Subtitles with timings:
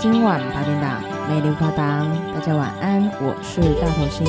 [0.00, 4.24] 今晚八点档，美丽发档，大家晚安，我是大头星，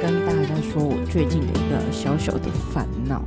[0.00, 3.20] 跟大家说我最近的一个小小的烦恼，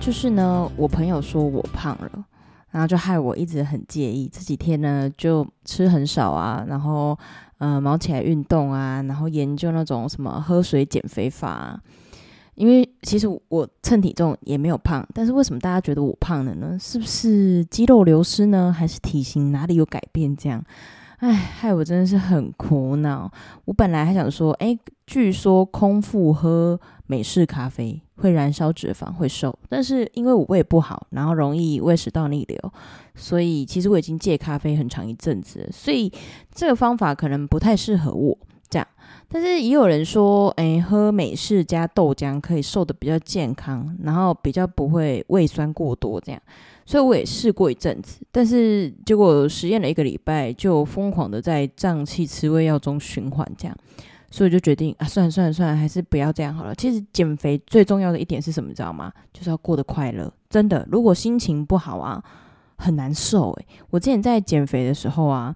[0.00, 2.24] 就是呢，我朋友说我胖了，
[2.70, 7.18] 然后就害我一直很介意，这几天呢就吃很少啊，然后
[7.58, 11.80] 呃忙起来运动啊，然后研究那种什么喝水减肥法啊。
[12.54, 16.76] 因为其实我称体重也没有胖，但是为什么大家觉得我胖了呢？
[16.80, 18.72] 是不是肌肉流失呢？
[18.72, 20.36] 还是体型哪里有改变？
[20.36, 20.64] 这样，
[21.18, 23.30] 哎，害我真的是很苦恼。
[23.64, 32.72] 我本来还想说，哎，据说空腹喝美式咖啡会燃烧脂肪，会瘦，但是因为我胃不好，然后容易胃食道逆流，
[33.14, 36.12] 所以其实我已经戒咖啡很长一阵子，所以
[36.54, 38.38] 这个方法可能不太适合我。
[38.74, 38.88] 这样，
[39.28, 46.42] 但是也有人说，哎，喝美式加豆浆可以瘦的比较健康，然后比较不会胃酸过多这样，
[46.84, 53.76] 所以我也试过一阵子，但是结果实验了一个礼拜，就疯狂的在胀气吃胃药中循环这样，
[54.28, 56.74] 所以就决定啊，算了算了算了，还是不要这样好了。
[56.74, 59.12] 其实减肥最重要的一点是什么，知道吗？
[59.32, 60.28] 就是要过得快乐。
[60.50, 62.20] 真的，如果心情不好啊，
[62.76, 63.66] 很难受诶。
[63.90, 65.54] 我之前在减肥的时候啊，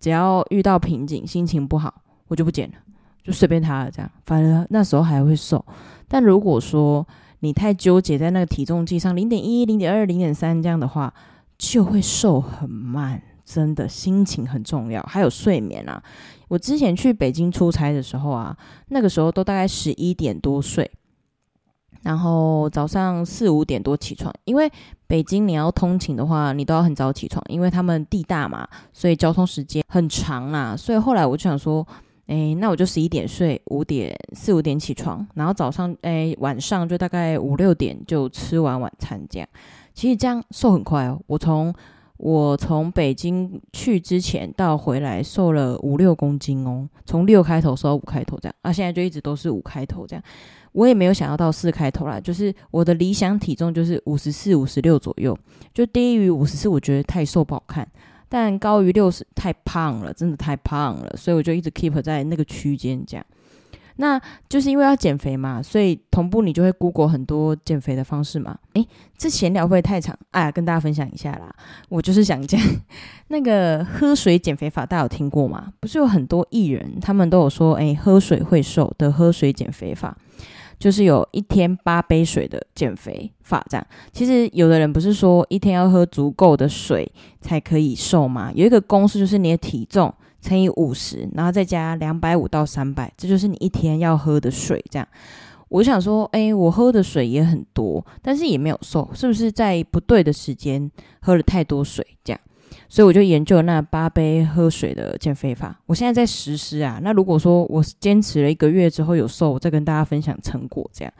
[0.00, 2.02] 只要遇到瓶颈，心情不好。
[2.28, 2.74] 我就不减了，
[3.22, 5.64] 就随便他了，这样，反正那时候还会瘦。
[6.08, 7.06] 但如果说
[7.40, 11.12] 你太纠结在那个体重计上，零点一、零点二、零点三这样的话，
[11.58, 13.20] 就会瘦很慢。
[13.44, 16.02] 真的，心情很重要，还有睡眠啊。
[16.48, 18.56] 我之前去北京出差的时候啊，
[18.88, 20.90] 那个时候都大概十一点多睡，
[22.00, 24.72] 然后早上四五点多起床，因为
[25.06, 30.74] 北京你要通勤的话，你都要很早起床，因为他们地大嘛，所以交通时间很长啊。
[30.74, 31.86] 所以后来我就想说。
[32.26, 39.48] 诶，那我就十一点睡，五点四五点起床，然后早上诶晚上就大概五六点就吃完晚餐这样。
[39.92, 41.72] 其实这样瘦很快哦，我从
[42.16, 50.22] 我从北京去之前到回来瘦了五六公斤哦，从六开头瘦到五开头这样，啊现在就一直都是五开头这样。
[50.72, 55.38] 我也没有想要到四开头啦，就是我的理想体重就是五十四、五十六左右，
[55.72, 57.86] 就低于五十四我觉得太瘦不好看。
[58.36, 63.24] 但高于六十太胖了，真的太胖了，所以我就一直 keep 在那个区间这样。
[63.94, 68.58] 那就是因为要减肥嘛，所以同步你就会 Google 很多减肥的方式嘛。
[68.72, 68.84] 诶，
[69.16, 70.18] 这闲聊会太长？
[70.32, 71.54] 哎，跟大家分享一下啦。
[71.88, 72.60] 我就是想讲
[73.28, 75.72] 那个喝水减肥法，大家有听过吗？
[75.78, 80.18] 不是有很多艺人他们都有说，诶，喝水会瘦的喝水减肥法。
[80.78, 83.86] 就是有一天八杯水的减肥法，这样。
[84.12, 88.50] 其实有的人不是说一天要喝足够的水才可以瘦吗？
[88.54, 94.84] 有一个公式，就是你的体重乘以五十，然后再加两百五到三百，这就是你一天要喝的水。
[94.90, 95.08] 这样，
[95.68, 102.06] 我想说，哎，我喝的水也很多，但是也没有瘦，是不是在不对的时间喝了太多水？
[102.22, 102.40] 这样。
[102.94, 107.00] 所以我就研究了那八杯喝水的减肥法，我现在在实施啊。
[107.02, 110.88] 那如果说我坚持了一个月之后有瘦，我再跟大家分享成果。
[110.92, 111.12] 这样，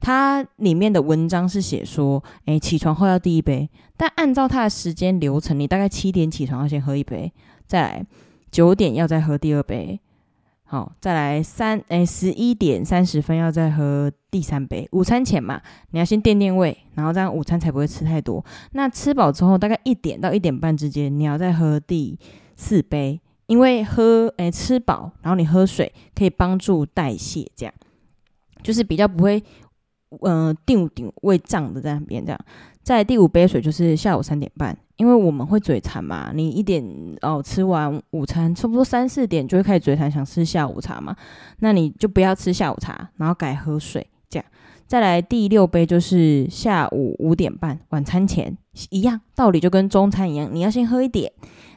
[0.00, 7.32] 它里面的文章是写说，诶，起床后要第一杯，但按照它的时间流程，你大概七点起床要先喝一杯，
[7.66, 8.06] 再来
[8.50, 9.98] 九点要再喝第二杯。
[10.66, 14.88] 好，再来三哎，十一点三十分要再喝第三杯。
[14.92, 15.60] 午餐前嘛，
[15.90, 18.44] 你要先垫垫胃，然后这样午餐才不会吃太多。
[18.72, 22.18] 那吃饱之后，大概一点到一点半之间，你要再喝第
[22.56, 27.74] 四杯，因为喝哎吃饱，然后你喝水可以帮助代谢，这样
[28.62, 29.42] 就是比较不会
[30.22, 32.38] 嗯顶顶胃胀的在那边这样。
[32.82, 34.76] 在第五杯水就是下午三点半。
[34.96, 36.80] 因为我们会嘴馋嘛，你一点
[37.20, 41.16] 哦吃完午餐，差不多三四点就会开始嘴馋，想吃下午茶嘛，
[41.58, 44.46] 那你就不要吃下午茶，然后改喝水这样。
[44.94, 48.56] 再来第六杯就是下午五点半晚餐前
[48.90, 51.32] 一样道理，就跟中餐一样，你要先喝一点。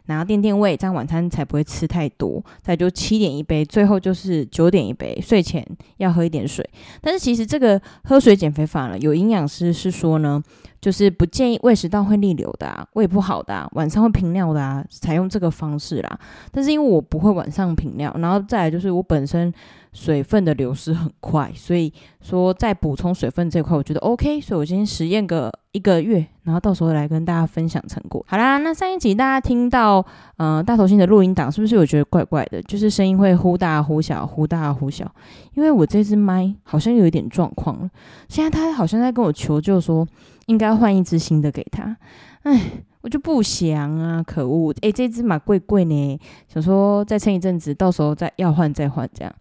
[0.06, 2.46] 然后垫垫胃，这样晚餐才不会吃太多。
[2.62, 5.20] 再就七点一杯，最后就是九点一杯。
[5.20, 5.66] 睡前
[5.98, 6.64] 要喝一点水。
[7.02, 10.40] 但是其实这个喝水减肥法呢，有营养师是说呢，
[10.88, 16.18] 就是不建议胃食道会逆流的啊，胃不好的啊，晚上会频尿的啊，采用这个方式啦。
[16.50, 19.54] 但是因为我不会晚上频尿，然后再来就是我本身
[19.92, 21.92] 水分的流失很快，所以
[22.22, 24.40] 说在补充水分这块，我觉得 OK。
[24.40, 28.26] 所以我今天实验个一个月，然后到时候来跟大家分享成果。
[28.28, 30.04] 好啦，那上一集大家听到，
[30.38, 32.60] 呃，大头星的录音档是不是有觉得怪怪的？
[32.64, 35.06] 就是声音会忽大忽小，忽大忽小。
[35.54, 37.88] 因为我这支麦好像有一点状况了。
[38.28, 40.08] 现在他好像在跟我求救说，
[40.48, 41.96] 应该换一支新的给他。
[42.42, 42.60] 哎，
[43.02, 44.74] 我就不想啊，可恶！
[44.82, 49.32] 哎，这支马贵贵呢，想说再撑一阵子，到时候再要换再换这样。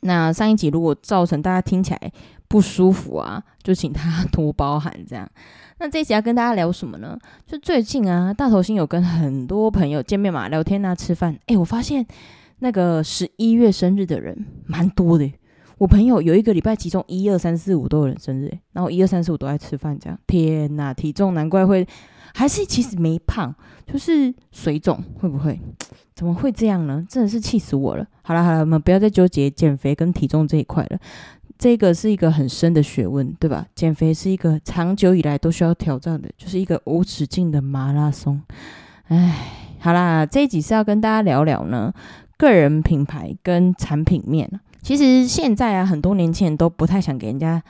[0.00, 2.12] 那上一集如果造成大家听起来
[2.48, 5.28] 不舒服啊，就请他多包涵这样。
[5.78, 7.18] 那这一集要跟大家聊什么呢？
[7.46, 11.36] 就最近啊，大头星有跟很多朋友见面嘛，聊天啊，吃饭。
[11.46, 12.06] 诶，我发现
[12.60, 15.30] 那个十一月生日的人蛮多的。
[15.78, 20.16] 我朋友有一个礼拜，其中一二三四五都有人生日，然后一二三四五都在吃饭，这样。
[20.24, 21.84] 天哪，体重难怪会，
[22.34, 23.54] 还是其实没胖，
[23.86, 25.58] 就是水肿，会不会？
[26.14, 27.04] 怎么会这样呢？
[27.08, 28.06] 真的是气死我了。
[28.22, 30.98] 好了好了，我们不要再纠结减肥跟体重这一块了，
[31.58, 33.66] 这个是一个很深的学问，对吧？
[33.74, 38.40] 减肥是一个长久以来都需要挑战的，就是一个无止境的马拉松。
[39.08, 39.34] 哎，
[39.80, 41.92] 好啦，这一集是要跟大家聊聊呢，
[42.36, 44.48] 个人品牌跟产品面。
[44.82, 47.62] 其实现在啊，很多年轻人都不太想给人家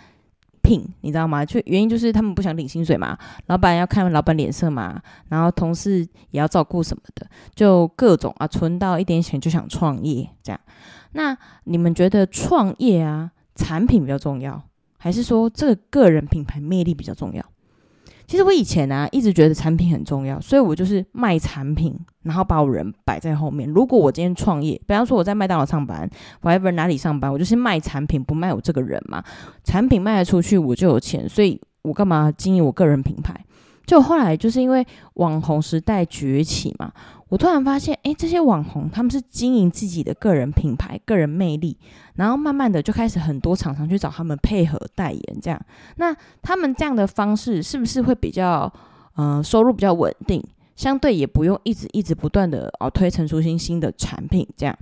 [0.65, 1.45] 聘，你知道吗？
[1.45, 3.17] 就原因就是他们不想领薪水嘛，
[3.47, 6.01] 老板要看老板脸色嘛，然后同事
[6.31, 10.59] 也要照顾什么的，就各种啊，存到一点钱就想创业这样。
[11.13, 14.61] 那你们觉得创业啊，产品比较重要，
[14.99, 17.45] 还是说这个个人品牌魅力比较重要？
[18.35, 23.71] 其实我以前、啊，一直觉得产品很重要，所以我就是卖产品，然后把我人摆在后面。
[23.71, 26.11] 如果我今天创业，比方说我在麦当劳上班
[26.43, 29.23] ，whatever 哪里上班，我就是卖产品，不卖我这个人嘛。
[29.63, 33.44] 产品卖得出去，我就有钱，所以我干嘛经营我个人品牌？
[33.87, 36.93] 就后来就是因为网红时代崛起嘛。
[37.31, 41.77] 我突然发现，诶，这些网红他们是经营自己的个人品牌、个人魅力，
[42.15, 45.61] 然后慢慢的就开始很多厂商去找他们配合代言，这样。
[45.97, 48.73] 那他们这样的方式是不是会比较，
[49.17, 50.41] 嗯、呃，收入比较稳定，
[50.77, 54.79] 相对也不用一直一直不断的哦推陈出新新的产品，这样。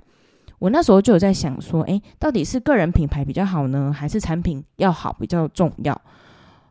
[0.59, 5.99] 我那时候就有在想说，诶，到底是个人品牌比较好呢，还是产品要好比较重要？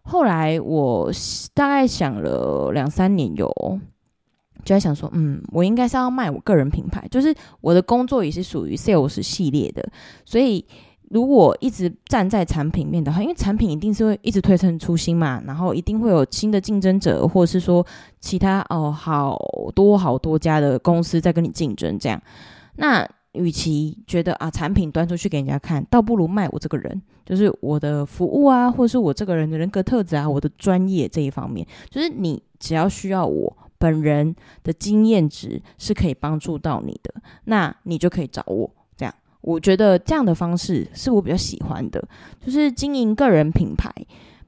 [0.02, 1.10] 后来我
[1.54, 3.50] 大概想了两三年有。
[4.64, 9.84] 就在想说，嗯，我应该是要卖我个人品牌，就是我的工作也是属于 sales 系列的，
[10.24, 10.64] 所以
[11.10, 17.84] 如果一直站在产品面的话，因为产品一定是会一直推陈出新嘛，然后一定会有新的竞争者，或者是说
[18.20, 19.36] 其他哦好
[19.74, 22.22] 多好多家的公司在跟你竞争，这样，
[22.76, 33.56] 那与其觉得啊产品端出去给人家看，倒不如卖我这个人，就是我的服务啊，或者是我这个人的人格特质啊，我的专业这一方面，就是你只要需要我。
[33.78, 34.32] 本人
[34.62, 37.12] 的经验值是可以帮助到你的，
[37.46, 38.70] 那你就可以找我。
[38.96, 42.00] 这样，我觉得这样的方式是我比较喜欢的，
[42.46, 43.92] 就是经营个人品牌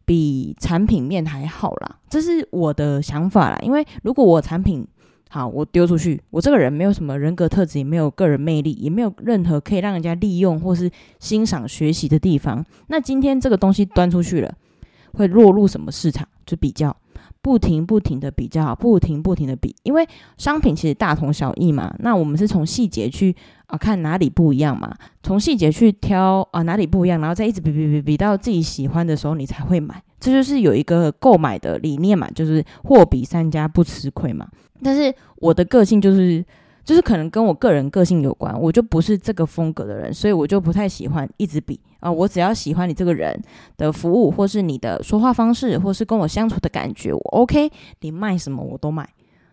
[0.04, 3.58] 比产品面还好啦，这是我的想法啦。
[3.60, 4.86] 因为如果我产品
[5.28, 14.54] 好，我丢出去，我这个人没有什么人格特质，也没有个人魅力，也没有任何可以让人家利用或是欣赏学习的地方，那今天这个东西端出去了，
[15.14, 16.28] 会落入什么市场？
[16.46, 16.96] 就比较。
[17.44, 20.08] 不停不停的比较，不停不停的比，因为
[20.38, 21.94] 商品其实大同小异嘛。
[21.98, 23.36] 那我们是从细节去
[23.66, 24.90] 啊看哪里不一样嘛，
[25.22, 30.02] 从细节去挑啊哪里不一样，然后再一直比比比比到自己喜欢的时候，你才会买。
[30.18, 34.48] 这就是有一个购买的理念嘛，就是货比三家不吃亏嘛。
[34.82, 36.42] 但是我的个性就是。
[36.84, 42.12] 就是可能跟我个人个性有关，我就不是这个风格的人，所以我就不太喜欢一直比啊。
[42.12, 43.34] 我只要喜欢你这个人
[43.78, 47.70] 的服务，或是你的说话方式，或是跟我相处的感觉，我 OK，
[48.00, 49.08] 你卖什么我都买，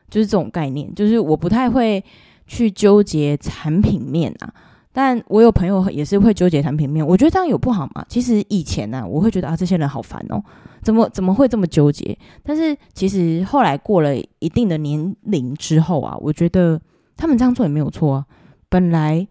[0.09, 0.93] 就是这种概念。
[0.93, 2.03] 就是我不太会
[2.45, 4.53] 去纠结产品面啊，
[4.91, 8.05] 但我有朋友也是会纠结产品面，我觉得这样有不好吗？
[8.09, 10.43] 其实以前呢、啊，我会觉得啊，这些人好烦哦，
[10.81, 12.17] 怎么怎么会这么纠结？
[12.43, 16.77] 但是其实后来过了一定的年龄之后啊，我觉得。
[17.21, 18.25] 他们这样做也没有错啊，
[18.67, 19.27] 本来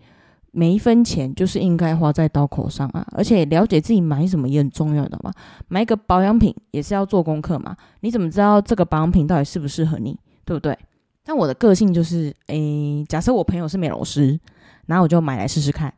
[0.53, 5.33] 每一分钱就是应该花在刀口上啊，而且了解自己买什么也很重要的嘛。
[5.67, 10.79] 买一个保养品也是要做功课嘛，你怎么知道这个保养品到底适不适合你，对不对？
[11.25, 14.39] 但我的个性就是，诶，假设我朋友是美容师，
[14.87, 15.93] 然后我就买来试试看，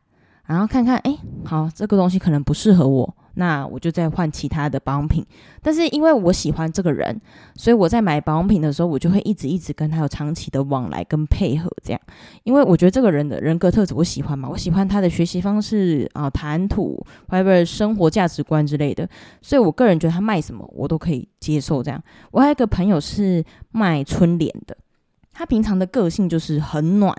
[0.47, 3.15] 然后看看，诶，好，这个东西可能不适合我。
[3.35, 5.25] 那我就再换其他的保养品，
[5.61, 7.19] 但是因为我喜欢这个人，
[7.55, 12.01] 所以我在买保养品的时候，我就会一直一直跟他有长期的往来跟配合，这样，
[12.43, 19.07] 因为我觉得这个人的人格特质我喜欢嘛，我喜欢他的学习方式啊、谈吐，或者生活价值观之类的，
[19.41, 21.81] 所以我个人觉得他卖什么我都可以接受。
[21.81, 24.77] 这样，我还有一个朋友是卖春联的，
[25.33, 27.13] 他平常的个性就是很暖。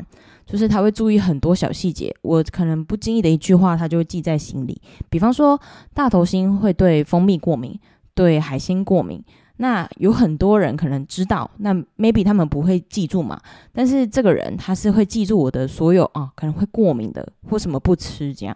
[0.47, 4.78] 就是他会注意很多小细节，我可能不经意的一句话，他就会记在心里。
[5.09, 5.59] 比方说，
[5.94, 7.80] 大头星会对蜂蜜过敏，
[8.14, 9.25] 对海鲜过敏。
[9.56, 13.40] 那有很多人可能知道，那 maybe 他们不会记住嘛。
[13.73, 18.54] 但是这个人他是会记住我的所有啊，可能会过敏的或什么不吃这样。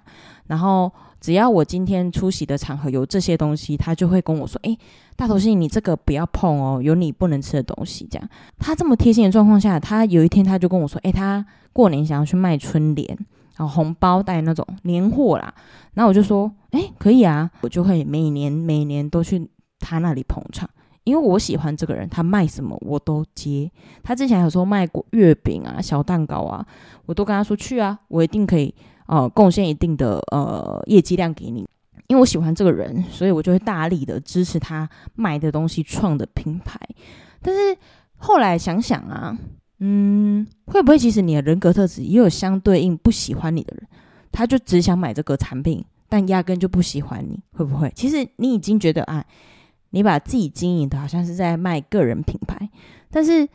[0.48, 4.78] 然后只要我今天出席的场合有这些东西，他就会跟我说：“诶，
[5.16, 8.28] 大头星，你这个不要碰哦，有你不能吃的东西。”这样。
[8.58, 13.18] 他这么贴心的状况下，他有一天他就跟我说：“诶，他过年想要去卖春联。”
[13.58, 15.52] 然后红包袋那种年货啦。
[15.94, 20.70] 然后我就说，哎，可以啊，我就会每年每年都去他那里捧场，
[21.02, 23.68] 因为我喜欢这个人，他卖什么我都接。
[24.04, 26.64] 他之前有时候卖过月饼啊、小蛋糕啊，
[27.06, 28.72] 我都跟他说去啊，我一定可以
[29.08, 31.68] 呃贡献一定的呃业绩量给你。
[32.06, 36.80] 因为我喜欢这个人，所以我就会大力的支持他卖的东西、创的品牌。
[37.42, 37.76] 但是
[38.16, 39.36] 后来想想啊，
[39.80, 43.86] 嗯，会不会其实你的人格特质也有相对应不喜欢你的人，
[44.32, 47.92] 他就只想买这个产品，但压根就不喜欢你，会不会？
[47.94, 49.22] 其实你已经觉得啊，
[49.90, 52.70] 你把自己经营的好像是在卖个人品牌，
[53.10, 53.46] 但是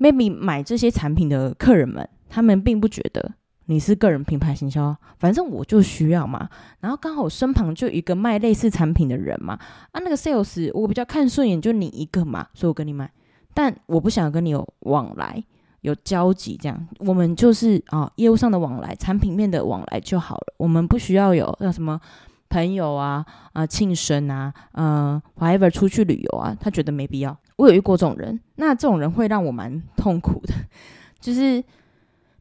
[0.00, 3.34] maybe 买这些产品的客人们，他们并不觉得。
[3.70, 6.48] 你是个人品牌行销，反正我就需要嘛。
[6.80, 9.56] 然后刚好我身旁就一个卖类似产品的人嘛，
[9.92, 13.08] 啊，那个 sales 我比较看顺眼，就你一个嘛，所以我跟你买。
[13.54, 15.40] 但我不想跟你有往来、
[15.82, 20.54] 有交集，这样我们就是啊、哦，业务上的往来、产品面的往来就好了。
[20.56, 22.00] 我们不需要有那什么
[22.48, 27.38] 朋友啊、啊庆生啊、呃，whatever 出去旅游啊，他觉得没必要。
[27.54, 30.54] 我有遇过这种人，那这种人会让我蛮痛苦的，
[31.20, 31.62] 就是。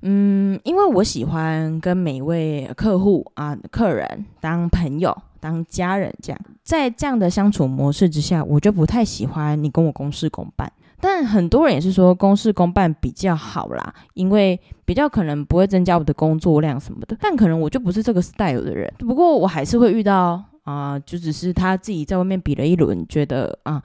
[0.01, 10.71] 嗯，因为我喜欢跟每一位客户啊、客人当朋友、当家人这样，在这样的相处模式之下，我就不太喜欢你跟我公事公办。
[11.01, 17.15] 但很多人也是说公事公办比较好啦，因为比较可能不会增加我的工作量什么的。
[17.21, 18.93] 但可能我就不是这个 style 的人。
[18.99, 23.81] 不过我还是会遇到啊，就只是他自己在外面比了一轮，觉得啊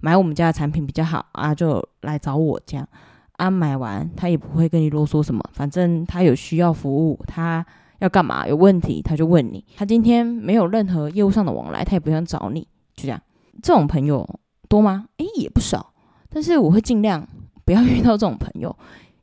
[0.00, 2.88] 买我们家的产品比较好啊，就来找我这样。
[3.36, 7.64] 啊，买完他也不会跟你啰嗦什么，反正他有需要服务，他
[7.98, 9.64] 要干嘛，有问题他就问你。
[9.76, 12.62] 他今天没有任何业务上的往来，他也不想找你，
[12.94, 13.20] 就这样。
[13.62, 14.26] 这种朋友
[14.68, 15.06] 多吗？
[15.18, 15.92] 诶，也不少。
[16.28, 17.26] 但是我会尽量
[17.64, 18.74] 不要遇到这种朋友，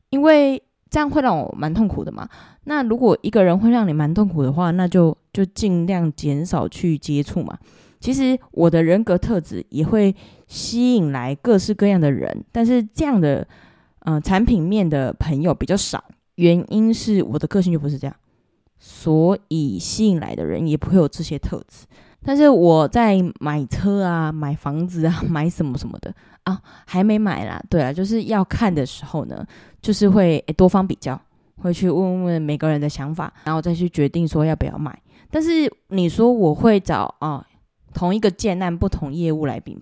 [0.09, 2.29] 因为这样会让我蛮痛苦的嘛。
[2.65, 7.57] 那如果一个人会让你蛮痛苦的话，那就就尽量减少去接触嘛。
[7.99, 10.15] 其实我的人格特质也会
[10.45, 13.47] 吸引来各式各样的人，但是这样的。
[14.05, 16.03] 嗯、产品面的朋友比较少，
[16.35, 18.15] 原因是我的个性就不是这样，
[18.77, 21.85] 所以吸引来的人也不会有这些特质。
[22.25, 27.61] 但是我在买车啊、买房子啊、 买什么什么的啊，还没买啦。
[27.69, 29.45] 对啊，就是要看的时候呢，
[29.81, 31.19] 就是会多方比较，
[31.57, 34.97] 会去问问每个人的想法，然后再去决定说要不要买。
[35.29, 37.45] 但是你说我会找啊
[37.93, 39.81] 同一个建案不同业务来比吗？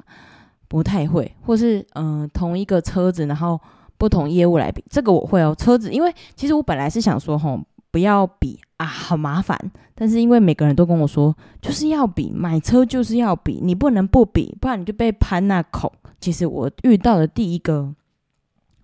[0.68, 3.60] 不太会，或是嗯、同一个车子，然后。
[4.02, 5.54] 不同业务来比，这个我会哦。
[5.56, 9.56] 车子，因为其实我本来是想说，吼，不要比啊，好麻烦。
[9.94, 15.94] 但是因为每个人都跟我说，就是要比，买车就是要比，你不能不比，不然你就被攀那口。
[16.20, 17.94] 其实我遇到的第一个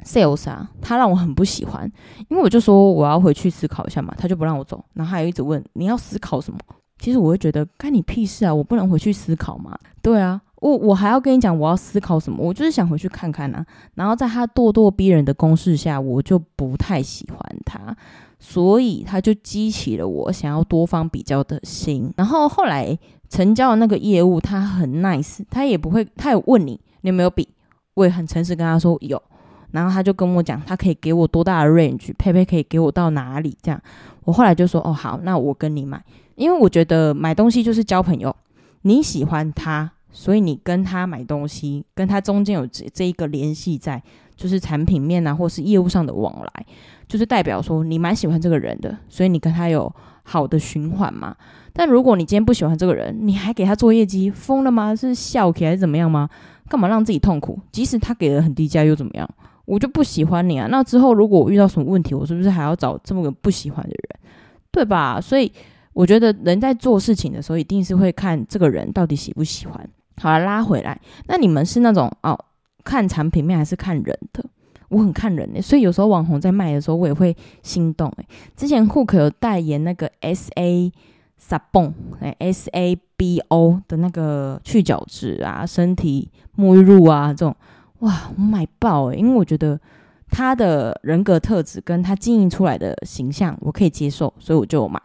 [0.04, 1.92] sales 啊，他让我很不喜欢，
[2.28, 6.60] 因为我就说我要回去思考一下嘛，他就不让我走，然后还有一直问你要思考什么。
[7.00, 9.76] 其实我会觉得干你屁事啊，我不能回去思考嘛。
[10.04, 10.40] 对啊。
[10.60, 12.44] 我我还要跟你讲，我要思考什么？
[12.44, 13.66] 我就是想回去看看啊。
[13.94, 17.96] 然后在他咄咄逼人的攻势下，我就不太喜欢他，
[18.40, 22.12] 所以他就激起了我想要多方比较的心。
[22.18, 22.98] 然后后来
[23.30, 27.48] 成交的那个业务，他很 nice，他也不会，他有问你你有没有比，
[27.94, 29.22] 我也很诚实跟他说有。
[29.72, 33.80] 然后他就跟我讲，他可以给我多大的 range，配配可以给我到哪里这样。
[34.24, 36.04] 我后来就说哦好，那我跟你买，
[36.36, 38.36] 因为我觉得买东西就是交朋友，
[38.82, 39.92] 你喜欢他。
[40.20, 44.02] 所以你跟他买东西，跟他中间有这这一个联系在，
[44.36, 46.66] 就是产品面啊，或是业务上的往来，
[47.08, 49.94] 就是代表说你蛮喜欢这个人的，所以你跟他有
[50.24, 51.36] 好的循环嘛。
[51.72, 54.96] 但如果你今天不喜欢这个人，你还给他做业绩，疯了吗？
[54.96, 56.28] 是笑起来还是怎么样吗？
[56.68, 57.60] 干嘛让自己痛苦？
[57.72, 59.30] 即使他给的很低价又怎么样？
[59.66, 60.68] 我就不喜欢你啊。
[60.72, 64.32] 那之后如果我遇到什么问题，我是不是还要找这么个不喜欢的人？
[64.72, 65.22] 对吧？
[65.22, 65.52] 所以
[65.94, 69.88] 我觉得人在做事情的时候，一定是会看这个人到底喜不喜欢。
[70.20, 71.00] 好了，拉回来。
[71.28, 72.38] 那你们是那种哦，
[72.84, 74.44] 看产品面还是看人的？
[74.90, 78.26] 我很看人诶，所以有时候网红在卖的时候，我也会心动诶。
[78.56, 80.92] 之前 Hook 有代言那个 S A
[81.38, 87.54] Sabon 哎 S A B O 的那个去角质啊、身体沐浴露啊这种，
[88.00, 89.78] 哇，我买爆诶，因为我觉得
[90.30, 95.02] 他的人格特质跟他经营出来的形象我可以接受，所以我就买。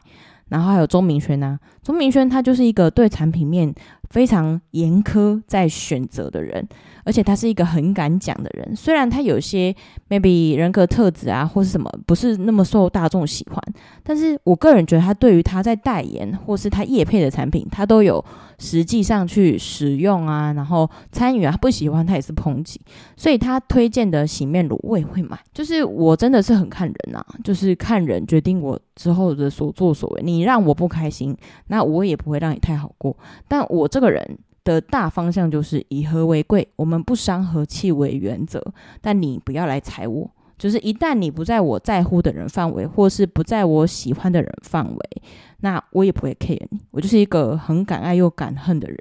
[0.49, 3.75] 然后还有钟明轩呐，钟明轩他就是一个对产品面
[4.13, 6.69] 非常严苛在选择的人。
[7.05, 9.75] 而且他是一个很敢讲的人，虽然他有些
[10.09, 13.61] maybe 人格特质啊，或是什么不是那么受大众喜欢，
[14.05, 18.25] 但是我个人觉得他对于他在代言或是他业配的产品，他都有
[18.61, 22.81] 实际上去使用啊，然后参与啊，不喜欢他也是抨击，
[23.17, 25.37] 所以他推荐的洗面乳我也会买。
[25.53, 30.23] 就是我真的是很看人啊，就是看人决定我之后的所作所为。
[30.23, 33.17] 你让我不开心，那我也不会让你太好过。
[33.49, 34.39] 但我这个人。
[34.65, 38.63] 的大方向就是以和为贵，我们不伤和气为原则。
[39.01, 45.23] 但你不要来踩我，就是一旦你不在我在乎的人范围，或是不在我喜欢的人范围，
[45.63, 46.81] 那我也不会 care 你。
[46.93, 48.97] 我就是一个很敢爱又敢恨的人。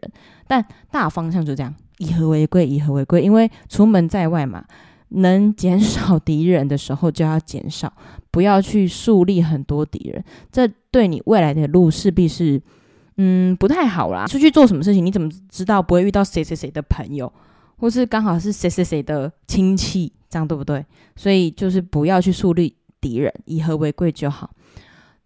[0.47, 3.21] 但大方向就这样，以和为贵，以和为贵。
[3.21, 4.65] 因为出门在外嘛，
[5.09, 7.93] 能减少敌人的时候就要减少，
[8.31, 10.25] 不要去树立很多敌人。
[10.51, 12.59] 这对你未来的路势必是。
[13.17, 14.25] 嗯，不太好啦。
[14.25, 17.31] 出去做什么事情，你怎么知道不会遇到谁谁谁的朋友，
[17.77, 20.83] 或是刚好是谁谁谁的亲戚，这样对不对？
[21.15, 24.49] 所以就是不要去树立敌人，以和为贵就好。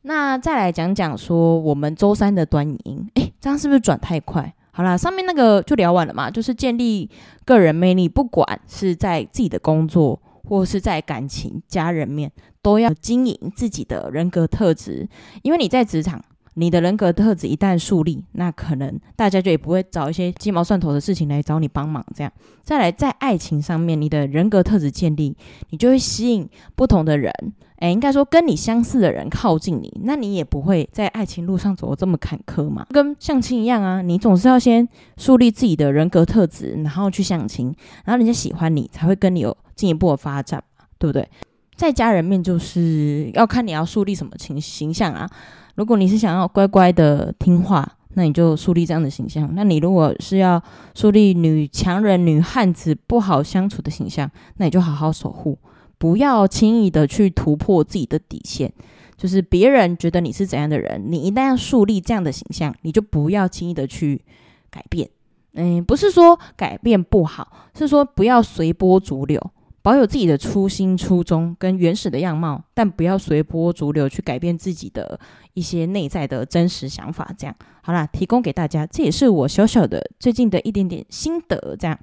[0.01, 4.54] 那再来讲讲说我们周三的短影音，诶，这样是不是转太快？
[4.72, 7.10] 好啦，上面那个就聊完了嘛，就是建立
[7.46, 15.08] 个人魅力，不管是在自己的工作，或是在感情、家人面，都要经营自己的人格特质，
[15.44, 16.22] 因为你在职场。
[16.55, 22.03] 你的人格特质一旦树立，那可能大家就也不会找一些鸡毛蒜头的事情来找你帮忙。
[22.15, 22.31] 这样，
[22.63, 25.35] 再来在爱情上面，你的人格特质建立，
[25.69, 27.31] 你就会吸引不同的人。
[27.79, 32.88] 诶，应该说跟你相似的人靠近你，那你也不会在爱情路上走得这么坎坷嘛。
[32.91, 40.63] 跟相亲一样啊，你总是要先树立自己的人格特质，然后去相亲，然后人家喜欢你，才会跟你有进一步的发展，
[40.97, 41.27] 对不对？
[41.75, 45.29] 在家人面，就是要看你要树立什么形形象啊。
[45.75, 49.50] 如果你是想要乖乖的听话，那你就树立这样的形象。
[49.53, 50.62] 那你如果是要
[50.94, 55.58] 树立女强人、女汉子、不好相处的形象，那你就好好守护，
[55.98, 58.72] 不要轻易的去突破自己的底线。
[59.17, 64.22] 就是别人觉得你是怎样的人，你一旦要树立这样的形象，你就不要轻易的去
[64.70, 65.10] 改变。
[65.53, 69.41] 嗯，不是说改变不好，是说不要随波逐流。
[69.86, 75.20] 保有自己的初心、初衷跟原始的样貌，但不要随波逐流去改变自己的
[75.54, 77.30] 一些内在的真实想法。
[77.38, 81.75] 这样好啦，提供给大家，这也是我小小的最近的一点点心得。
[81.80, 81.96] 这样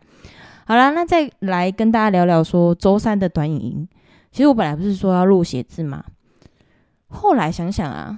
[0.65, 3.89] 好啦，那再来跟大家聊聊说周三的短影音。
[4.31, 6.05] 其实我本来不是说要录写字吗？
[7.09, 8.17] 后来想想啊，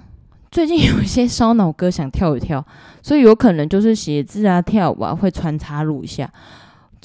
[0.51, 2.63] 最近有一些烧脑歌想跳一跳，
[3.01, 6.31] 所以有可能就是写字啊、跳舞啊会穿插录一下。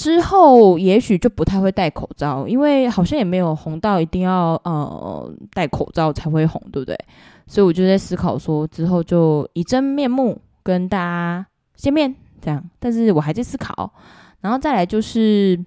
[0.00, 6.98] 之后也许就不太会戴口罩，因为好像也没有红到一定要呃戴口罩才会红，对不对？
[7.46, 12.64] 所以我就在思考说，之后就以真面目跟大家见面这样。
[12.78, 13.92] 但是我还在思考，
[14.40, 15.62] 然后再来就是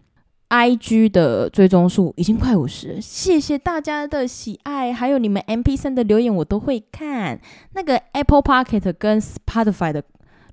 [0.50, 7.40] IG 的追踪数已经快五十，谢谢大家的喜爱，还有你们 MP3 的留言我都会看。
[7.74, 10.04] 那个 Apple Pocket 跟 Spotify 的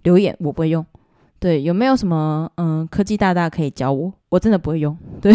[0.02, 0.84] 留言我不会用。
[1.40, 4.12] 对，有没有什么嗯科技大大可以教我？
[4.28, 4.96] 我真的不会用。
[5.20, 5.34] 对，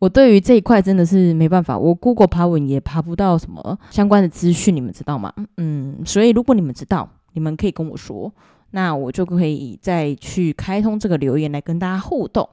[0.00, 5.32] 我对于这一块真的是没办法，我 Google 爬文也爬不到什么相关的资讯，你们知道吗？
[5.56, 8.32] 嗯，所以如果你们知道，你们可以跟我说，
[8.72, 12.48] 那我就可以再去开通这个留言来跟大家互动。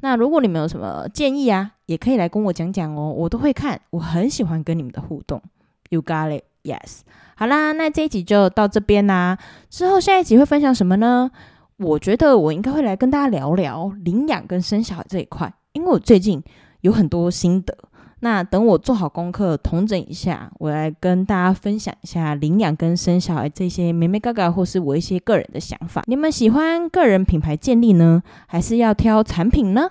[0.00, 5.42] 那如果你们有什么建议啊，也可以来跟我讲讲哦，我都会看，我很喜欢跟你们的互动。
[5.90, 6.44] You got it?
[6.62, 7.00] Yes。
[7.34, 9.36] 好啦，那这一集就到这边啦。
[9.68, 11.30] 之后下一集会分享什么呢？
[11.78, 16.42] 我觉得我应该会来跟大家聊聊领养跟生小孩这一块，因为我最近
[16.80, 17.72] 有很多心得。
[18.20, 26.02] 那等我做好功课，统整一下，我来跟大家分享一下领养跟生小孩这些眉眉角角，或是我一些个人的想法。
[26.06, 29.88] 你们喜欢个人品牌建立呢，还是要挑产品呢？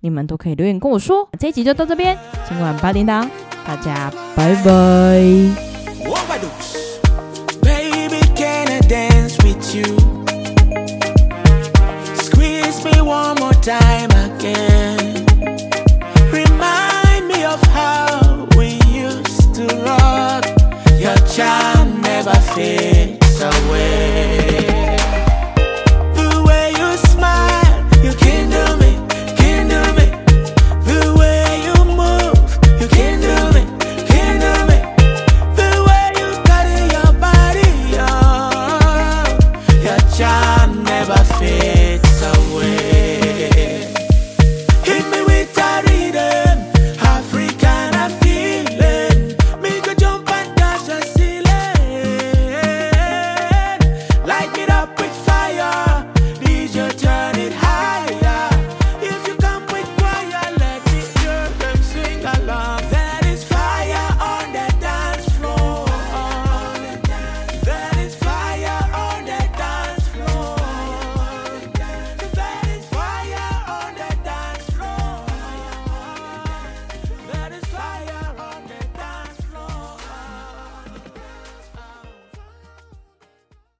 [0.00, 1.26] 你们都可以留言跟我说。
[1.38, 3.26] 这一集就到这边，今晚八点档，
[3.66, 5.22] 大家拜拜。
[12.84, 15.24] me one more time again.
[16.32, 20.44] Remind me of how we used to love.
[20.98, 24.09] Your charm never fades away.